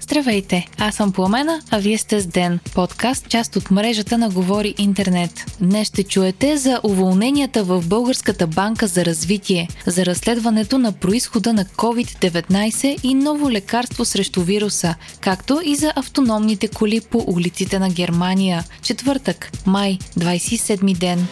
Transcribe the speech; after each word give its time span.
Здравейте, 0.00 0.66
аз 0.78 0.94
съм 0.94 1.12
Пламена, 1.12 1.62
а 1.70 1.78
вие 1.78 1.98
сте 1.98 2.20
с 2.20 2.26
Ден, 2.26 2.60
подкаст, 2.74 3.28
част 3.28 3.56
от 3.56 3.70
мрежата 3.70 4.18
на 4.18 4.30
Говори 4.30 4.74
Интернет. 4.78 5.56
Днес 5.60 5.88
ще 5.88 6.02
чуете 6.02 6.56
за 6.56 6.80
уволненията 6.82 7.64
в 7.64 7.84
Българската 7.86 8.46
банка 8.46 8.86
за 8.86 9.04
развитие, 9.04 9.68
за 9.86 10.06
разследването 10.06 10.78
на 10.78 10.92
происхода 10.92 11.52
на 11.52 11.64
COVID-19 11.64 12.96
и 13.02 13.14
ново 13.14 13.50
лекарство 13.50 14.04
срещу 14.04 14.42
вируса, 14.42 14.94
както 15.20 15.60
и 15.64 15.76
за 15.76 15.92
автономните 15.96 16.68
коли 16.68 17.00
по 17.00 17.24
улиците 17.26 17.78
на 17.78 17.90
Германия. 17.90 18.64
Четвъртък, 18.82 19.50
май, 19.66 19.98
27 20.18 20.98
ден. 20.98 21.28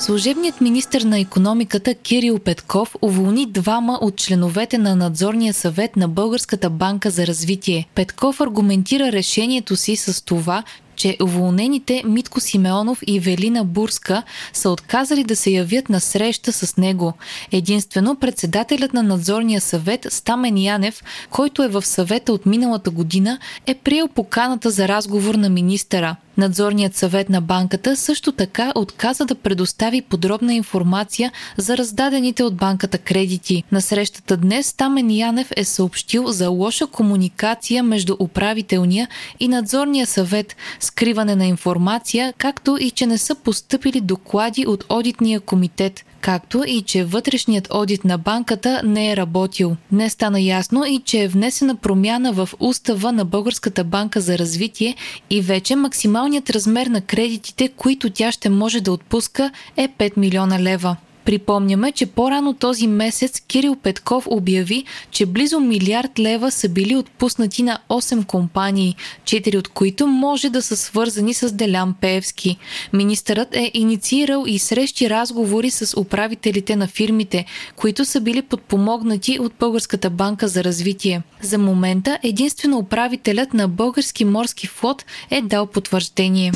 Служебният 0.00 0.60
министр 0.60 1.04
на 1.04 1.18
економиката 1.18 1.94
Кирил 1.94 2.38
Петков 2.38 2.96
уволни 3.02 3.46
двама 3.46 3.98
от 4.02 4.16
членовете 4.16 4.78
на 4.78 4.96
надзорния 4.96 5.54
съвет 5.54 5.96
на 5.96 6.08
Българската 6.08 6.70
банка 6.70 7.10
за 7.10 7.26
развитие. 7.26 7.88
Петков 7.94 8.40
аргументира 8.40 9.12
решението 9.12 9.76
си 9.76 9.96
с 9.96 10.24
това, 10.24 10.62
че 11.00 11.16
уволнените 11.22 12.02
Митко 12.06 12.40
Симеонов 12.40 12.98
и 13.06 13.20
Велина 13.20 13.64
Бурска 13.64 14.22
са 14.52 14.70
отказали 14.70 15.24
да 15.24 15.36
се 15.36 15.50
явят 15.50 15.88
на 15.88 16.00
среща 16.00 16.52
с 16.52 16.76
него. 16.76 17.12
Единствено 17.52 18.16
председателят 18.16 18.94
на 18.94 19.02
надзорния 19.02 19.60
съвет 19.60 20.06
Стамен 20.10 20.58
Янев, 20.58 21.02
който 21.30 21.62
е 21.62 21.68
в 21.68 21.86
съвета 21.86 22.32
от 22.32 22.46
миналата 22.46 22.90
година, 22.90 23.38
е 23.66 23.74
приел 23.74 24.08
поканата 24.08 24.70
за 24.70 24.88
разговор 24.88 25.34
на 25.34 25.48
министъра. 25.48 26.16
Надзорният 26.40 26.96
съвет 26.96 27.28
на 27.28 27.40
банката 27.40 27.96
също 27.96 28.32
така 28.32 28.72
отказа 28.74 29.24
да 29.24 29.34
предостави 29.34 30.02
подробна 30.02 30.54
информация 30.54 31.32
за 31.56 31.76
раздадените 31.76 32.42
от 32.42 32.56
банката 32.56 32.98
кредити. 32.98 33.64
На 33.72 33.82
срещата 33.82 34.36
днес 34.36 34.72
Тамен 34.72 35.10
Янев 35.10 35.48
е 35.56 35.64
съобщил 35.64 36.26
за 36.26 36.48
лоша 36.48 36.86
комуникация 36.86 37.82
между 37.82 38.16
управителния 38.18 39.08
и 39.40 39.48
надзорния 39.48 40.06
съвет, 40.06 40.56
скриване 40.90 41.36
на 41.36 41.46
информация, 41.46 42.34
както 42.38 42.78
и 42.80 42.90
че 42.90 43.06
не 43.06 43.18
са 43.18 43.34
поступили 43.34 44.00
доклади 44.00 44.66
от 44.66 44.84
одитния 44.88 45.40
комитет 45.40 46.04
както 46.20 46.64
и 46.66 46.82
че 46.82 47.04
вътрешният 47.04 47.68
одит 47.70 48.04
на 48.04 48.18
банката 48.18 48.82
не 48.84 49.12
е 49.12 49.16
работил. 49.16 49.76
Не 49.92 50.10
стана 50.10 50.40
ясно 50.40 50.84
и 50.84 51.02
че 51.04 51.22
е 51.22 51.28
внесена 51.28 51.76
промяна 51.76 52.32
в 52.32 52.48
устава 52.60 53.12
на 53.12 53.24
Българската 53.24 53.84
банка 53.84 54.20
за 54.20 54.38
развитие 54.38 54.94
и 55.30 55.40
вече 55.40 55.76
максималният 55.76 56.50
размер 56.50 56.86
на 56.86 57.00
кредитите, 57.00 57.68
които 57.68 58.10
тя 58.10 58.32
ще 58.32 58.48
може 58.48 58.80
да 58.80 58.92
отпуска 58.92 59.50
е 59.76 59.88
5 59.88 60.16
милиона 60.16 60.60
лева. 60.60 60.96
Припомняме, 61.30 61.92
че 61.92 62.06
по-рано 62.06 62.54
този 62.54 62.86
месец 62.86 63.40
Кирил 63.40 63.76
Петков 63.76 64.26
обяви, 64.30 64.84
че 65.10 65.26
близо 65.26 65.60
милиард 65.60 66.18
лева 66.18 66.50
са 66.50 66.68
били 66.68 66.96
отпуснати 66.96 67.62
на 67.62 67.78
8 67.88 68.26
компании, 68.26 68.96
4 69.24 69.58
от 69.58 69.68
които 69.68 70.06
може 70.06 70.50
да 70.50 70.62
са 70.62 70.76
свързани 70.76 71.34
с 71.34 71.52
Делян 71.52 71.94
Пеевски. 72.00 72.56
Министърът 72.92 73.56
е 73.56 73.70
инициирал 73.74 74.44
и 74.46 74.58
срещи 74.58 75.10
разговори 75.10 75.70
с 75.70 76.00
управителите 76.00 76.76
на 76.76 76.86
фирмите, 76.86 77.44
които 77.76 78.04
са 78.04 78.20
били 78.20 78.42
подпомогнати 78.42 79.38
от 79.40 79.52
Българската 79.60 80.10
банка 80.10 80.48
за 80.48 80.64
развитие. 80.64 81.22
За 81.42 81.58
момента 81.58 82.18
единствено 82.22 82.78
управителят 82.78 83.54
на 83.54 83.68
Български 83.68 84.24
морски 84.24 84.66
флот 84.66 85.04
е 85.30 85.42
дал 85.42 85.66
потвърждение. 85.66 86.52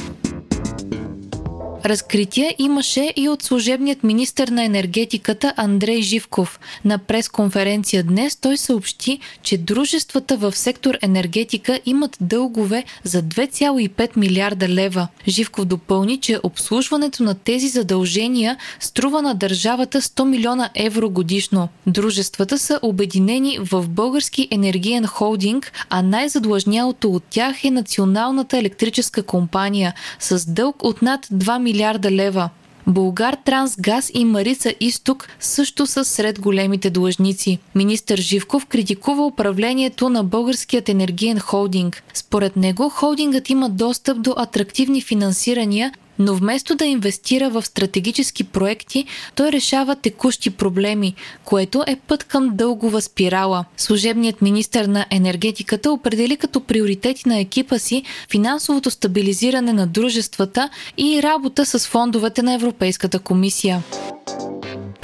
Разкрития 1.85 2.55
имаше 2.59 3.13
и 3.17 3.29
от 3.29 3.43
служебният 3.43 4.05
министр 4.05 4.51
на 4.51 4.65
енергетиката 4.65 5.53
Андрей 5.57 6.03
Живков. 6.03 6.61
На 6.85 6.99
пресконференция 6.99 8.03
днес 8.03 8.37
той 8.37 8.57
съобщи, 8.57 9.19
че 9.43 9.59
дружествата 9.59 10.37
в 10.37 10.57
сектор 10.57 10.99
енергетика 11.03 11.81
имат 11.87 12.17
дългове 12.21 12.85
за 13.03 13.23
2,5 13.23 14.17
милиарда 14.17 14.69
лева. 14.69 15.09
Живков 15.29 15.65
допълни, 15.65 16.21
че 16.21 16.39
обслужването 16.43 17.23
на 17.23 17.35
тези 17.35 17.69
задължения 17.69 18.57
струва 18.81 19.23
на 19.23 19.35
държавата 19.35 20.01
100 20.01 20.25
милиона 20.25 20.71
евро 20.75 21.11
годишно. 21.11 21.69
Дружествата 21.87 22.59
са 22.59 22.79
обединени 22.83 23.59
в 23.61 23.89
български 23.89 24.49
енергиен 24.51 25.07
холдинг, 25.07 25.73
а 25.91 26.03
най-задлъжнялото 26.03 27.11
от 27.11 27.23
тях 27.31 27.65
е 27.65 27.71
Националната 27.71 28.59
електрическа 28.59 29.23
компания 29.23 29.95
с 30.21 30.47
дълг 30.51 30.77
от 30.83 31.03
над 31.03 31.27
2 31.27 31.59
милиарда 31.59 31.74
милиарда 31.75 32.11
лева. 32.11 32.51
Булгар 32.87 33.37
Трансгаз 33.45 34.11
и 34.15 34.25
Марица 34.25 34.75
Исток 34.81 35.29
също 35.41 35.87
са 35.87 36.05
сред 36.05 36.41
големите 36.41 36.91
длъжници. 36.91 37.59
Министър 37.75 38.19
Живков 38.19 38.67
критикува 38.67 39.27
управлението 39.27 40.09
на 40.09 40.25
българският 40.25 40.89
енергиен 40.89 41.39
холдинг. 41.39 42.03
Според 42.15 42.57
него 42.57 42.89
холдингът 42.89 43.51
има 43.51 43.69
достъп 43.69 44.23
до 44.23 44.35
атрактивни 44.37 45.03
финансирания, 45.03 45.93
но 46.19 46.35
вместо 46.35 46.75
да 46.75 46.85
инвестира 46.85 47.51
в 47.51 47.63
стратегически 47.63 48.45
проекти, 48.45 49.05
той 49.35 49.53
решава 49.53 49.97
текущи 49.97 50.51
проблеми, 50.51 51.15
което 51.45 51.85
е 51.87 51.97
път 51.97 52.25
към 52.25 52.51
дългова 52.57 53.01
спирала. 53.01 53.65
Служебният 53.77 54.43
министр 54.43 54.89
на 54.89 55.07
енергетиката 55.11 55.91
определи 55.91 56.37
като 56.37 56.61
приоритети 56.61 57.29
на 57.29 57.39
екипа 57.39 57.79
си 57.79 58.03
финансовото 58.31 58.91
стабилизиране 58.91 59.73
на 59.73 59.87
дружествата 59.87 60.69
и 60.99 61.23
работа 61.23 61.67
с 61.67 61.87
фондовете 61.87 62.43
на 62.43 62.55
Европейската 62.55 63.19
комисия. 63.19 63.83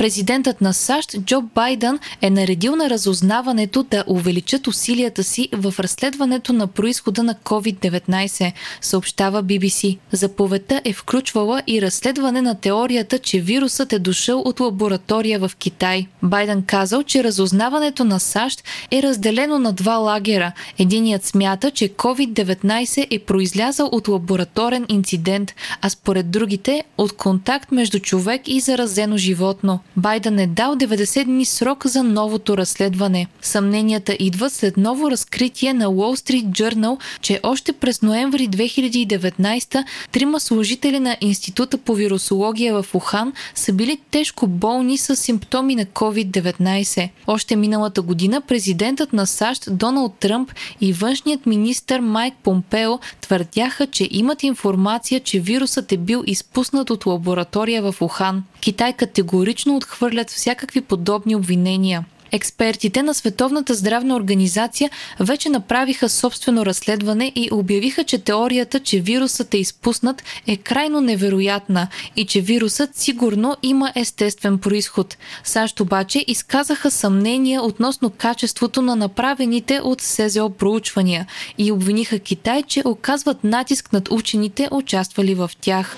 Президентът 0.01 0.61
на 0.61 0.75
САЩ 0.75 1.17
Джо 1.25 1.41
Байден 1.41 1.99
е 2.23 2.31
наредил 2.31 2.77
на 2.77 2.91
разузнаването 2.91 3.83
да 3.83 4.05
увеличат 4.07 4.67
усилията 4.67 5.25
си 5.25 5.49
в 5.53 5.75
разследването 5.79 6.53
на 6.53 6.67
происхода 6.67 7.23
на 7.23 7.35
COVID-19, 7.35 8.53
съобщава 8.81 9.45
BBC. 9.45 9.99
Заповедта 10.13 10.81
е 10.85 10.93
включвала 10.93 11.63
и 11.67 11.83
разследване 11.83 12.43
на 12.43 12.55
теорията, 12.55 13.19
че 13.19 13.41
вирусът 13.41 13.93
е 13.93 13.99
дошъл 13.99 14.41
от 14.41 14.61
лаборатория 14.61 15.39
в 15.39 15.51
Китай. 15.59 16.07
Байден 16.23 16.63
казал, 16.63 17.03
че 17.03 17.25
разузнаването 17.25 18.05
на 18.05 18.21
САЩ 18.21 18.65
е 18.91 19.03
разделено 19.03 19.59
на 19.59 19.73
два 19.73 19.95
лагера. 19.95 20.53
Единият 20.79 21.25
смята, 21.25 21.71
че 21.71 21.89
COVID-19 21.89 23.07
е 23.11 23.19
произлязал 23.19 23.89
от 23.93 24.09
лабораторен 24.09 24.87
инцидент, 24.89 25.55
а 25.81 25.91
според 25.91 26.31
другите 26.31 26.85
от 26.99 27.13
контакт 27.13 27.73
между 27.73 27.99
човек 27.99 28.43
и 28.47 28.61
заразено 28.61 29.17
животно. 29.17 29.81
Байден 29.97 30.39
е 30.39 30.47
дал 30.47 30.77
90 30.77 31.25
дни 31.25 31.45
срок 31.45 31.87
за 31.87 32.03
новото 32.03 32.57
разследване. 32.57 33.27
Съмненията 33.43 34.17
идват 34.19 34.53
след 34.53 34.77
ново 34.77 35.11
разкритие 35.11 35.75
на 35.75 35.87
Wall 35.87 36.17
Street 36.17 36.47
Journal, 36.47 36.99
че 37.21 37.41
още 37.43 37.73
през 37.73 38.03
ноември 38.03 38.49
2019 38.49 39.85
трима 40.13 40.41
служители 40.41 41.01
на 41.01 41.17
Института 41.21 41.79
по 41.79 41.95
вирусология 41.95 42.83
в 42.83 42.95
Ухан 42.95 43.33
са 43.55 43.73
били 43.73 43.99
тежко 44.11 44.47
болни 44.47 44.99
с 44.99 45.17
симптоми 45.17 45.75
на 45.75 45.85
COVID-19. 45.85 47.09
Още 47.27 47.57
миналата 47.57 48.03
година 48.03 48.41
президентът 48.41 49.13
на 49.13 49.27
САЩ 49.27 49.69
Доналд 49.71 50.15
Тръмп 50.21 50.53
и 50.81 50.93
външният 50.93 51.47
министр 51.47 52.01
Майк 52.01 52.35
Помпео 52.43 52.99
твърдяха, 53.21 53.87
че 53.87 54.09
имат 54.11 54.43
информация, 54.43 55.21
че 55.21 55.41
вирусът 55.41 55.93
е 55.93 55.97
бил 55.97 56.23
изпуснат 56.27 56.91
от 56.91 57.07
лаборатория 57.07 57.83
в 57.83 57.95
Ухан. 58.01 58.45
Китай 58.61 58.93
категорично 58.93 59.70
отхвърлят 59.77 60.31
всякакви 60.31 60.81
подобни 60.81 61.37
обвинения. 61.37 62.05
Експертите 62.33 63.03
на 63.03 63.15
Световната 63.15 63.75
здравна 63.75 64.17
организация 64.17 64.91
вече 65.21 65.49
направиха 65.49 66.09
собствено 66.09 66.67
разследване 66.67 67.33
и 67.35 67.49
обявиха, 67.53 68.05
че 68.05 68.19
теорията, 68.19 68.81
че 68.81 69.01
вирусът 69.01 69.55
е 69.55 69.59
изпуснат 69.59 70.23
е 70.47 70.57
крайно 70.57 71.01
невероятна 71.01 71.89
и 72.17 72.27
че 72.27 72.41
вирусът 72.41 72.97
сигурно 72.97 73.57
има 73.63 73.93
естествен 73.95 74.59
происход. 74.59 75.17
САЩ 75.45 75.81
обаче 75.81 76.25
изказаха 76.27 76.91
съмнения 76.91 77.63
относно 77.63 78.11
качеството 78.11 78.83
на 78.83 78.97
направените 78.97 79.81
от 79.81 80.01
СЗО 80.01 80.51
проучвания 80.51 81.27
и 81.59 81.73
обвиниха 81.73 82.19
Китай, 82.19 82.63
че 82.63 82.83
оказват 82.85 83.45
натиск 83.45 83.93
над 83.93 84.09
учените, 84.11 84.69
участвали 84.71 85.35
в 85.35 85.51
тях. 85.61 85.97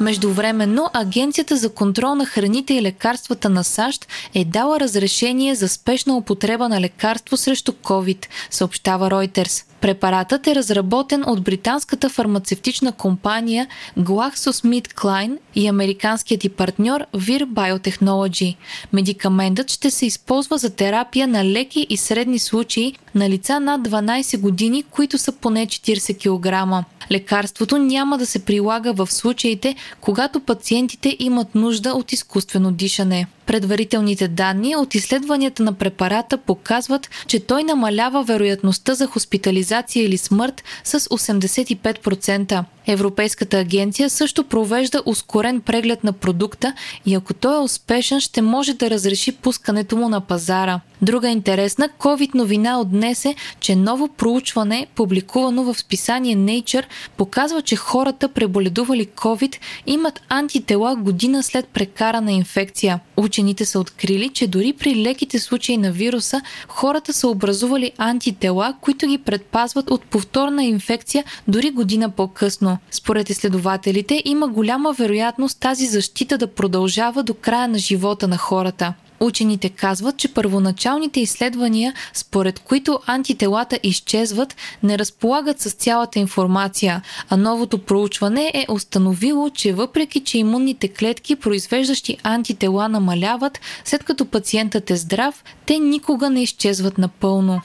Междувременно, 0.00 0.90
Агенцията 0.92 1.56
за 1.56 1.74
контрол 1.74 2.14
на 2.14 2.26
храните 2.26 2.74
и 2.74 2.82
лекарствата 2.82 3.48
на 3.48 3.64
САЩ 3.64 4.06
е 4.34 4.44
дала 4.44 4.80
разрешение 4.80 5.54
за 5.54 5.68
спешна 5.68 6.16
употреба 6.16 6.68
на 6.68 6.80
лекарство 6.80 7.36
срещу 7.36 7.72
COVID, 7.72 8.26
съобщава 8.50 9.10
Reuters. 9.10 9.64
Препаратът 9.80 10.46
е 10.46 10.54
разработен 10.54 11.24
от 11.26 11.42
британската 11.42 12.08
фармацевтична 12.08 12.92
компания 12.92 13.66
GlaxoSmithKline 13.98 15.38
и 15.54 15.68
американският 15.68 16.44
и 16.44 16.48
партньор 16.48 17.00
Vir 17.16 17.44
Biotechnology. 17.44 18.56
Медикаментът 18.92 19.70
ще 19.70 19.90
се 19.90 20.06
използва 20.06 20.58
за 20.58 20.70
терапия 20.70 21.28
на 21.28 21.44
леки 21.44 21.86
и 21.88 21.96
средни 21.96 22.38
случаи 22.38 22.94
на 23.14 23.30
лица 23.30 23.60
над 23.60 23.88
12 23.88 24.40
години, 24.40 24.82
които 24.82 25.18
са 25.18 25.32
поне 25.32 25.66
40 25.66 26.80
кг. 26.80 26.86
Лекарството 27.10 27.78
няма 27.78 28.18
да 28.18 28.26
се 28.26 28.44
прилага 28.44 28.92
в 28.92 29.12
случаите, 29.12 29.74
когато 30.00 30.40
пациентите 30.40 31.16
имат 31.18 31.54
нужда 31.54 31.90
от 31.90 32.12
изкуствено 32.12 32.72
дишане. 32.72 33.26
Предварителните 33.50 34.28
данни 34.28 34.76
от 34.76 34.94
изследванията 34.94 35.62
на 35.62 35.72
препарата 35.72 36.38
показват, 36.38 37.10
че 37.26 37.40
той 37.40 37.64
намалява 37.64 38.22
вероятността 38.22 38.94
за 38.94 39.06
хоспитализация 39.06 40.04
или 40.04 40.18
смърт 40.18 40.64
с 40.84 41.00
85%. 41.00 42.64
Европейската 42.86 43.58
агенция 43.58 44.10
също 44.10 44.44
провежда 44.44 45.02
ускорен 45.06 45.60
преглед 45.60 46.04
на 46.04 46.12
продукта 46.12 46.74
и 47.06 47.14
ако 47.14 47.34
той 47.34 47.56
е 47.56 47.64
успешен, 47.64 48.20
ще 48.20 48.42
може 48.42 48.74
да 48.74 48.90
разреши 48.90 49.32
пускането 49.32 49.96
му 49.96 50.08
на 50.08 50.20
пазара. 50.20 50.80
Друга 51.02 51.28
интересна 51.28 51.88
COVID 51.98 52.34
новина 52.34 52.80
от 52.80 52.90
днес 52.90 53.24
е, 53.24 53.34
че 53.60 53.76
ново 53.76 54.08
проучване, 54.08 54.86
публикувано 54.94 55.64
в 55.64 55.78
списание 55.78 56.36
Nature, 56.36 56.84
показва, 57.16 57.62
че 57.62 57.76
хората, 57.76 58.28
преболедували 58.28 59.06
COVID, 59.06 59.56
имат 59.86 60.20
антитела 60.28 60.96
година 60.96 61.42
след 61.42 61.66
прекарана 61.66 62.32
инфекция. 62.32 63.00
Учените 63.16 63.64
са 63.64 63.80
открили, 63.80 64.28
че 64.28 64.46
дори 64.46 64.72
при 64.72 64.96
леките 64.96 65.38
случаи 65.38 65.76
на 65.76 65.92
вируса, 65.92 66.40
хората 66.68 67.12
са 67.12 67.28
образували 67.28 67.92
антитела, 67.98 68.74
които 68.80 69.06
ги 69.06 69.18
предпазват 69.18 69.90
от 69.90 70.04
повторна 70.04 70.64
инфекция 70.64 71.24
дори 71.48 71.70
година 71.70 72.10
по-късно. 72.10 72.69
Според 72.90 73.30
изследователите 73.30 74.22
има 74.24 74.48
голяма 74.48 74.92
вероятност 74.92 75.60
тази 75.60 75.86
защита 75.86 76.38
да 76.38 76.46
продължава 76.46 77.22
до 77.22 77.34
края 77.34 77.68
на 77.68 77.78
живота 77.78 78.28
на 78.28 78.36
хората. 78.36 78.94
Учените 79.20 79.68
казват, 79.68 80.16
че 80.16 80.34
първоначалните 80.34 81.20
изследвания, 81.20 81.94
според 82.14 82.58
които 82.58 83.00
антителата 83.06 83.78
изчезват, 83.82 84.56
не 84.82 84.98
разполагат 84.98 85.60
с 85.60 85.70
цялата 85.70 86.18
информация, 86.18 87.02
а 87.28 87.36
новото 87.36 87.78
проучване 87.78 88.50
е 88.54 88.66
установило, 88.72 89.50
че 89.50 89.72
въпреки, 89.72 90.20
че 90.20 90.38
имунните 90.38 90.88
клетки, 90.88 91.36
произвеждащи 91.36 92.18
антитела, 92.22 92.88
намаляват, 92.88 93.60
след 93.84 94.04
като 94.04 94.26
пациентът 94.26 94.90
е 94.90 94.96
здрав, 94.96 95.44
те 95.66 95.78
никога 95.78 96.30
не 96.30 96.42
изчезват 96.42 96.98
напълно. 96.98 97.60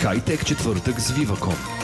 Хайтек 0.00 0.46
четвъртък 0.46 1.00
с 1.00 1.12
Viva.com 1.12 1.75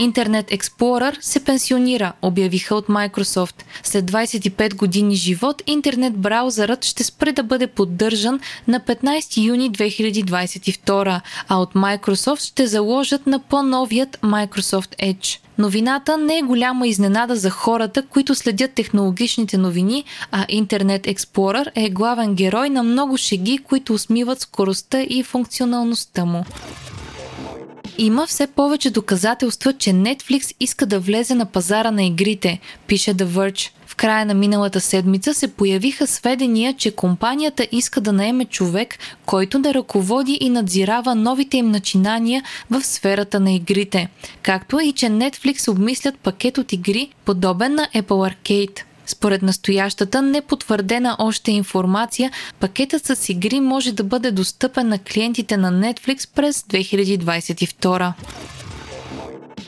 Internet 0.00 0.58
Explorer 0.58 1.16
се 1.20 1.44
пенсионира, 1.44 2.12
обявиха 2.22 2.74
от 2.74 2.86
Microsoft. 2.86 3.62
След 3.82 4.10
25 4.10 4.74
години 4.74 5.14
живот, 5.14 5.62
интернет 5.66 6.16
браузърът 6.16 6.84
ще 6.84 7.04
спре 7.04 7.32
да 7.32 7.42
бъде 7.42 7.66
поддържан 7.66 8.40
на 8.68 8.80
15 8.80 9.44
юни 9.44 9.70
2022, 9.70 11.20
а 11.48 11.56
от 11.56 11.74
Microsoft 11.74 12.40
ще 12.40 12.66
заложат 12.66 13.26
на 13.26 13.38
по-новият 13.38 14.18
Microsoft 14.22 14.96
Edge. 14.96 15.38
Новината 15.58 16.18
не 16.18 16.38
е 16.38 16.42
голяма 16.42 16.86
изненада 16.86 17.36
за 17.36 17.50
хората, 17.50 18.02
които 18.02 18.34
следят 18.34 18.72
технологичните 18.72 19.58
новини, 19.58 20.04
а 20.30 20.46
Internet 20.46 21.14
Explorer 21.14 21.70
е 21.74 21.90
главен 21.90 22.34
герой 22.34 22.70
на 22.70 22.82
много 22.82 23.16
шеги, 23.16 23.58
които 23.58 23.92
усмиват 23.92 24.40
скоростта 24.40 25.02
и 25.02 25.22
функционалността 25.22 26.24
му. 26.24 26.44
Има 27.98 28.26
все 28.26 28.46
повече 28.46 28.90
доказателства, 28.90 29.72
че 29.72 29.90
Netflix 29.90 30.54
иска 30.60 30.86
да 30.86 31.00
влезе 31.00 31.34
на 31.34 31.46
пазара 31.46 31.90
на 31.90 32.04
игрите, 32.04 32.60
пише 32.86 33.14
The 33.14 33.24
Verge. 33.24 33.70
В 33.86 33.96
края 33.96 34.26
на 34.26 34.34
миналата 34.34 34.80
седмица 34.80 35.34
се 35.34 35.48
появиха 35.48 36.06
сведения, 36.06 36.74
че 36.74 36.90
компанията 36.90 37.66
иска 37.72 38.00
да 38.00 38.12
наеме 38.12 38.44
човек, 38.44 38.98
който 39.26 39.58
да 39.58 39.74
ръководи 39.74 40.38
и 40.40 40.50
надзирава 40.50 41.14
новите 41.14 41.56
им 41.56 41.70
начинания 41.70 42.42
в 42.70 42.82
сферата 42.84 43.40
на 43.40 43.52
игрите, 43.52 44.08
както 44.42 44.80
и 44.80 44.92
че 44.92 45.06
Netflix 45.06 45.68
обмислят 45.70 46.18
пакет 46.18 46.58
от 46.58 46.72
игри, 46.72 47.10
подобен 47.24 47.74
на 47.74 47.88
Apple 47.94 48.34
Arcade. 48.34 48.80
Според 49.06 49.42
настоящата 49.42 50.22
непотвърдена 50.22 51.16
още 51.18 51.52
информация, 51.52 52.30
пакетът 52.60 53.06
с 53.06 53.28
игри 53.28 53.60
може 53.60 53.92
да 53.92 54.04
бъде 54.04 54.30
достъпен 54.30 54.88
на 54.88 54.98
клиентите 54.98 55.56
на 55.56 55.72
Netflix 55.72 56.28
през 56.34 56.62
2022. 56.62 58.12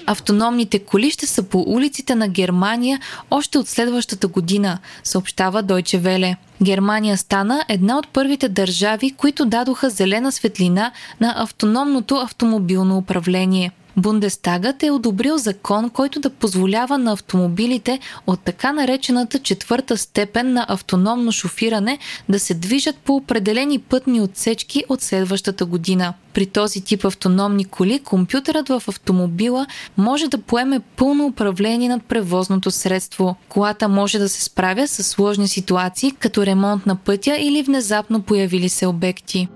Автономните 0.06 0.78
коли 0.78 1.10
ще 1.10 1.26
са 1.26 1.42
по 1.42 1.64
улиците 1.66 2.14
на 2.14 2.28
Германия 2.28 3.00
още 3.30 3.58
от 3.58 3.68
следващата 3.68 4.28
година, 4.28 4.78
съобщава 5.04 5.64
Deutsche 5.64 6.00
Welle. 6.00 6.36
Германия 6.62 7.18
стана 7.18 7.64
една 7.68 7.98
от 7.98 8.08
първите 8.08 8.48
държави, 8.48 9.10
които 9.10 9.44
дадоха 9.44 9.90
зелена 9.90 10.32
светлина 10.32 10.92
на 11.20 11.34
автономното 11.36 12.16
автомобилно 12.16 12.96
управление– 12.96 13.70
Бундестагът 13.96 14.82
е 14.82 14.90
одобрил 14.90 15.38
закон, 15.38 15.90
който 15.90 16.20
да 16.20 16.30
позволява 16.30 16.98
на 16.98 17.12
автомобилите 17.12 17.98
от 18.26 18.40
така 18.40 18.72
наречената 18.72 19.38
четвърта 19.38 19.96
степен 19.96 20.52
на 20.52 20.66
автономно 20.68 21.32
шофиране 21.32 21.98
да 22.28 22.38
се 22.38 22.54
движат 22.54 22.96
по 22.96 23.16
определени 23.16 23.78
пътни 23.78 24.20
отсечки 24.20 24.84
от 24.88 25.02
следващата 25.02 25.64
година. 25.64 26.14
При 26.34 26.46
този 26.46 26.80
тип 26.80 27.04
автономни 27.04 27.64
коли 27.64 27.98
компютърът 27.98 28.68
в 28.68 28.82
автомобила 28.88 29.66
може 29.96 30.28
да 30.28 30.38
поеме 30.38 30.80
пълно 30.80 31.26
управление 31.26 31.88
над 31.88 32.02
превозното 32.04 32.70
средство. 32.70 33.36
Колата 33.48 33.88
може 33.88 34.18
да 34.18 34.28
се 34.28 34.44
справя 34.44 34.88
с 34.88 35.02
сложни 35.02 35.48
ситуации, 35.48 36.10
като 36.10 36.46
ремонт 36.46 36.86
на 36.86 36.96
пътя 36.96 37.36
или 37.40 37.62
внезапно 37.62 38.22
появили 38.22 38.68
се 38.68 38.86
обекти. 38.86 39.48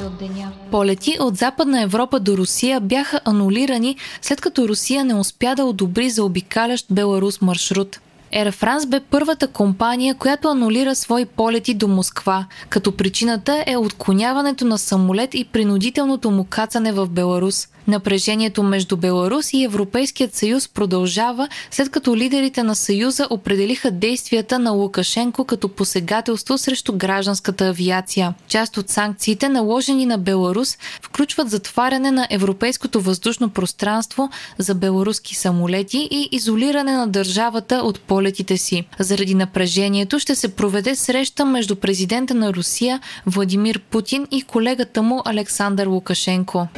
Още 0.00 0.12
от 0.12 0.18
деня. 0.18 0.52
Полети 0.70 1.16
от 1.20 1.36
Западна 1.36 1.82
Европа 1.82 2.20
до 2.20 2.36
Русия 2.36 2.80
бяха 2.80 3.20
анулирани, 3.24 3.96
след 4.22 4.40
като 4.40 4.68
Русия 4.68 5.04
не 5.04 5.14
успя 5.14 5.54
да 5.56 5.64
одобри 5.64 6.10
за 6.10 6.24
обикалящ 6.24 6.86
Беларус 6.90 7.40
маршрут. 7.40 8.00
Air 8.32 8.52
France 8.52 8.86
бе 8.86 9.00
първата 9.00 9.48
компания, 9.48 10.14
която 10.14 10.48
анулира 10.48 10.94
свои 10.94 11.24
полети 11.24 11.74
до 11.74 11.88
Москва, 11.88 12.46
като 12.68 12.96
причината 12.96 13.64
е 13.66 13.76
отклоняването 13.76 14.64
на 14.64 14.78
самолет 14.78 15.34
и 15.34 15.44
принудителното 15.44 16.30
му 16.30 16.44
кацане 16.44 16.92
в 16.92 17.06
Беларус– 17.06 17.68
Напрежението 17.88 18.62
между 18.62 18.96
Беларус 18.96 19.52
и 19.52 19.64
Европейският 19.64 20.34
съюз 20.34 20.68
продължава, 20.68 21.48
след 21.70 21.90
като 21.90 22.16
лидерите 22.16 22.62
на 22.62 22.74
съюза 22.74 23.26
определиха 23.30 23.90
действията 23.90 24.58
на 24.58 24.70
Лукашенко 24.70 25.44
като 25.44 25.68
посегателство 25.68 26.58
срещу 26.58 26.92
гражданската 26.96 27.68
авиация. 27.68 28.34
Част 28.48 28.76
от 28.76 28.90
санкциите, 28.90 29.48
наложени 29.48 30.06
на 30.06 30.18
Беларус, 30.18 30.78
включват 31.02 31.50
затваряне 31.50 32.10
на 32.10 32.26
европейското 32.30 33.00
въздушно 33.00 33.50
пространство 33.50 34.30
за 34.58 34.74
беларуски 34.74 35.34
самолети 35.36 36.08
и 36.10 36.28
изолиране 36.32 36.92
на 36.92 37.08
държавата 37.08 37.76
от 37.76 38.00
полетите 38.00 38.56
си. 38.56 38.84
Заради 38.98 39.34
напрежението 39.34 40.18
ще 40.18 40.34
се 40.34 40.48
проведе 40.48 40.96
среща 40.96 41.44
между 41.44 41.76
президента 41.76 42.34
на 42.34 42.54
Русия 42.54 43.00
Владимир 43.26 43.80
Путин 43.80 44.26
и 44.30 44.42
колегата 44.42 45.02
му 45.02 45.22
Александър 45.24 45.86
Лукашенко. 45.86 46.68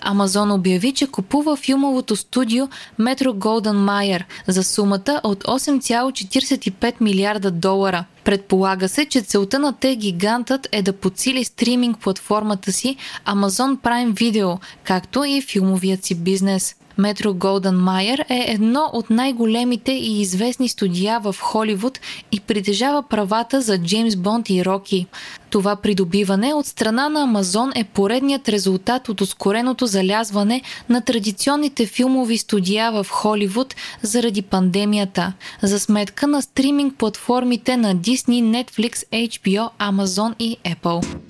Амазон 0.00 0.50
обяви, 0.50 0.92
че 0.92 1.06
купува 1.06 1.56
филмовото 1.56 2.16
студио 2.16 2.68
Метро 2.98 3.32
Голден 3.32 3.76
Майер 3.76 4.24
за 4.46 4.64
сумата 4.64 5.20
от 5.22 5.44
8,45 5.44 6.94
милиарда 7.00 7.50
долара. 7.50 8.04
Предполага 8.24 8.88
се, 8.88 9.04
че 9.04 9.20
целта 9.20 9.58
на 9.58 9.72
те 9.72 9.96
гигантът 9.96 10.68
е 10.72 10.82
да 10.82 10.92
подсили 10.92 11.44
стриминг 11.44 11.98
платформата 11.98 12.72
си 12.72 12.96
Amazon 13.26 13.76
Prime 13.76 14.12
Video, 14.12 14.58
както 14.84 15.24
и 15.24 15.42
филмовият 15.42 16.04
си 16.04 16.14
бизнес. 16.14 16.74
Метро 17.00 17.34
Голден 17.34 17.78
Майер 17.78 18.24
е 18.28 18.44
едно 18.48 18.90
от 18.92 19.10
най-големите 19.10 19.92
и 19.92 20.20
известни 20.20 20.68
студия 20.68 21.20
в 21.20 21.36
Холивуд 21.40 22.00
и 22.32 22.40
притежава 22.40 23.02
правата 23.02 23.60
за 23.60 23.78
Джеймс 23.78 24.16
Бонд 24.16 24.50
и 24.50 24.64
Роки. 24.64 25.06
Това 25.50 25.76
придобиване 25.76 26.54
от 26.54 26.66
страна 26.66 27.08
на 27.08 27.22
Амазон 27.22 27.72
е 27.74 27.84
поредният 27.84 28.48
резултат 28.48 29.08
от 29.08 29.20
ускореното 29.20 29.86
залязване 29.86 30.62
на 30.88 31.00
традиционните 31.00 31.86
филмови 31.86 32.38
студия 32.38 32.92
в 32.92 33.06
Холивуд 33.10 33.74
заради 34.02 34.42
пандемията, 34.42 35.32
за 35.62 35.80
сметка 35.80 36.26
на 36.26 36.42
стриминг 36.42 36.94
платформите 36.98 37.76
на 37.76 37.96
Disney, 37.96 38.64
Netflix, 38.64 39.04
HBO, 39.28 39.68
Amazon 39.78 40.34
и 40.38 40.56
Apple. 40.64 41.29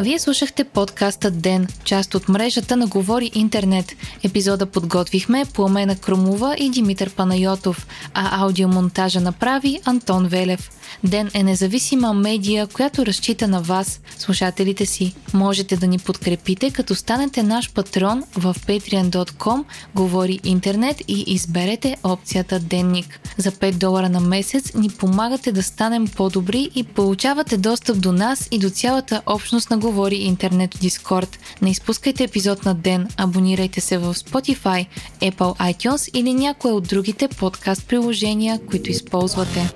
Вие 0.00 0.18
слушахте 0.18 0.64
подкаста 0.64 1.30
Ден, 1.30 1.68
част 1.84 2.14
от 2.14 2.28
мрежата 2.28 2.76
на 2.76 2.86
Говори 2.86 3.30
Интернет. 3.34 3.92
Епизода 4.22 4.66
подготвихме 4.66 5.44
Пламена 5.54 5.96
Крумова 5.96 6.56
и 6.58 6.70
Димитър 6.70 7.10
Панайотов, 7.10 7.86
а 8.14 8.42
аудиомонтажа 8.42 9.20
направи 9.20 9.80
Антон 9.84 10.26
Велев. 10.26 10.70
Ден 11.04 11.30
е 11.34 11.42
независима 11.42 12.12
медия, 12.12 12.66
която 12.66 13.06
разчита 13.06 13.48
на 13.48 13.60
вас, 13.60 14.00
слушателите 14.18 14.86
си. 14.86 15.14
Можете 15.34 15.76
да 15.76 15.86
ни 15.86 15.98
подкрепите, 15.98 16.70
като 16.70 16.94
станете 16.94 17.42
наш 17.42 17.72
патрон 17.72 18.24
в 18.36 18.56
patreon.com, 18.66 19.64
говори 19.94 20.40
интернет 20.44 21.02
и 21.08 21.24
изберете 21.26 21.96
опцията 22.02 22.60
Денник. 22.60 23.20
За 23.38 23.52
5 23.52 23.72
долара 23.72 24.08
на 24.08 24.20
месец 24.20 24.74
ни 24.74 24.88
помагате 24.88 25.52
да 25.52 25.62
станем 25.62 26.08
по-добри 26.08 26.70
и 26.74 26.84
получавате 26.84 27.56
достъп 27.56 28.00
до 28.00 28.12
нас 28.12 28.48
и 28.50 28.58
до 28.58 28.70
цялата 28.70 29.22
общност 29.26 29.70
на 29.70 29.78
говори 29.90 30.16
интернет 30.16 30.74
в 30.74 30.80
Дискорд. 30.80 31.38
Не 31.62 31.70
изпускайте 31.70 32.24
епизод 32.24 32.64
на 32.64 32.74
ден, 32.74 33.08
абонирайте 33.16 33.80
се 33.80 33.98
в 33.98 34.14
Spotify, 34.14 34.86
Apple 35.20 35.74
iTunes 35.74 36.10
или 36.14 36.34
някое 36.34 36.72
от 36.72 36.84
другите 36.88 37.28
подкаст 37.28 37.88
приложения, 37.88 38.60
които 38.66 38.90
използвате. 38.90 39.70